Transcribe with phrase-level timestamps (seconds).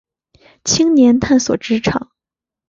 [0.65, 2.11] 青年探索职场